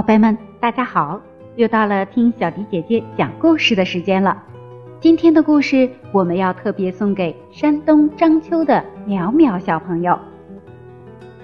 [0.00, 1.20] 宝贝们，大家好！
[1.56, 4.42] 又到了听小迪姐姐讲故事的时间了。
[4.98, 10.18] 今天的故事我们要特别送给山东章丘的淼淼小朋友。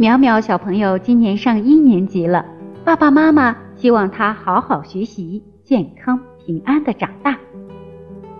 [0.00, 2.44] 淼淼小朋友今年上一年级了，
[2.84, 7.38] 爸爸妈妈希望他好好学习，健康平安的长大。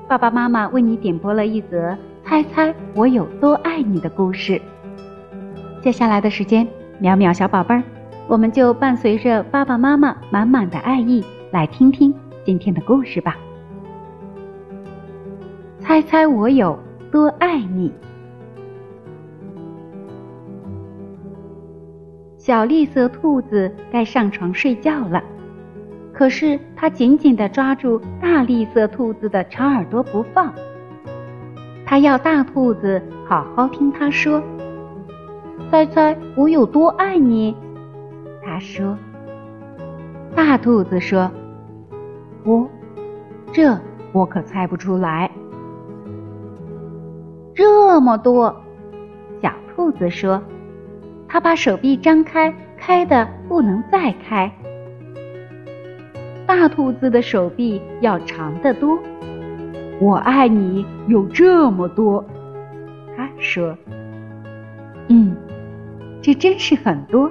[0.08, 1.92] 爸爸妈妈为你点播了一则
[2.24, 4.60] 《猜猜我有多爱你》的故事。
[5.80, 6.66] 接下来的时间，
[7.00, 7.82] 淼淼小宝贝儿。
[8.30, 13.36] 我们就伴随着爸爸妈妈满满的爱意，来听听今天的故事吧。
[15.80, 16.78] 猜猜我有
[17.10, 17.90] 多爱你？
[22.38, 25.20] 小绿色兔子该上床睡觉了，
[26.12, 30.54] 可是它紧紧地抓住大绿色兔子的长耳朵不放。
[31.84, 34.40] 它要大兔子好好听它说
[35.68, 37.56] ：“猜猜我有多爱你？”
[38.60, 38.96] 说
[40.36, 41.30] ：“大兔子说，
[42.44, 42.68] 我，
[43.52, 43.76] 这
[44.12, 45.30] 我可猜不出来。
[47.54, 48.54] 这么多。”
[49.42, 50.40] 小兔子说
[51.26, 54.52] ：“它把手臂张开，开的不能再开。”
[56.46, 58.98] 大兔子的手臂要长得多。
[60.00, 62.24] 我爱你有这么多。
[63.16, 63.76] 他说
[65.08, 65.34] ：“嗯，
[66.20, 67.30] 这真是很多。”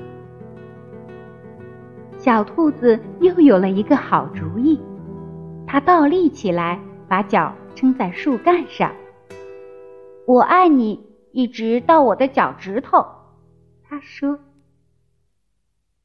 [2.23, 4.79] 小兔子又有了一个好主意，
[5.65, 8.93] 它倒立起来，把脚撑在树干上。
[10.27, 13.03] 我爱你，一直到我的脚趾头。
[13.83, 14.37] 他说。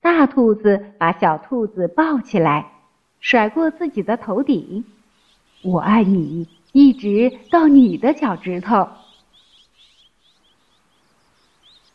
[0.00, 2.72] 大兔子把小兔子抱起来，
[3.20, 4.86] 甩过自己的头顶。
[5.62, 8.88] 我爱你，一直到你的脚趾头。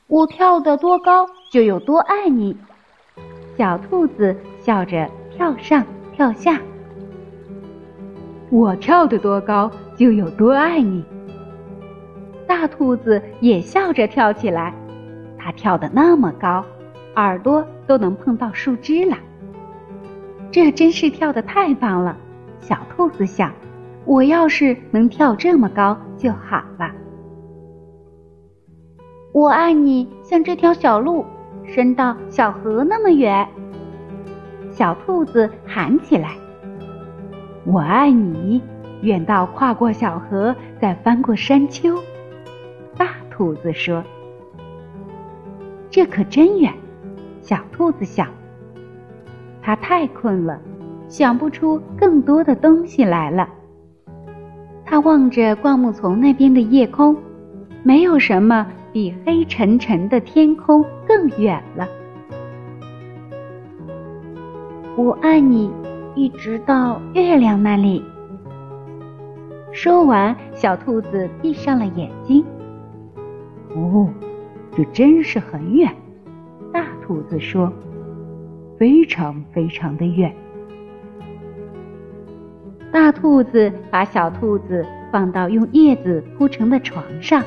[0.05, 2.55] 我跳得多高，就有多爱你。
[3.57, 6.59] 小兔子笑着跳上跳下，
[8.49, 11.03] 我跳得多高就有多爱你。
[12.47, 14.73] 大兔子也笑着跳起来，
[15.37, 16.63] 它跳得那么高，
[17.15, 19.17] 耳朵都能碰到树枝了。
[20.51, 22.17] 这真是跳得太棒了！
[22.59, 23.51] 小兔子想，
[24.05, 26.91] 我要是能跳这么高就好了。
[29.33, 31.25] 我爱你，像这条小路。
[31.65, 33.47] 伸到小河那么远，
[34.71, 36.31] 小兔子喊起来
[37.65, 38.61] ：“我爱你，
[39.01, 41.97] 远到跨过小河，再翻过山丘。”
[42.97, 44.03] 大兔子说
[45.89, 46.73] ：“这可真远。”
[47.41, 48.27] 小兔子想
[49.63, 50.59] ：“它太困了，
[51.07, 53.47] 想不出更多的东西来了。”
[54.85, 57.15] 它望着灌木丛那边的夜空，
[57.81, 58.67] 没有什么。
[58.91, 61.87] 比黑沉沉的天空更远了。
[64.97, 65.71] 我爱你，
[66.15, 68.03] 一直到月亮那里。
[69.71, 72.43] 说完，小兔子闭上了眼睛。
[73.73, 74.09] 哦，
[74.75, 75.89] 这真是很远。
[76.73, 77.71] 大兔子说
[78.77, 80.35] ：“非常非常的远。”
[82.91, 87.41] 大兔子把小兔子放到用叶子铺成的床上。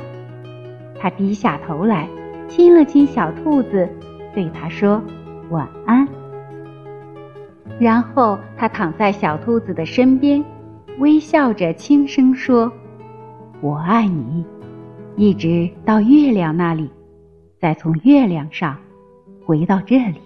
[1.05, 2.09] 他低下头来，
[2.49, 3.87] 亲了亲小兔子，
[4.35, 5.03] 对他说
[5.53, 6.09] ：“晚安。”
[7.79, 10.43] 然后他躺在小兔子的身边，
[10.99, 12.73] 微笑着轻声说
[13.61, 14.47] ：“我爱你，
[15.15, 16.89] 一直到月亮那里，
[17.61, 18.75] 再从月亮上
[19.45, 20.23] 回到这里。”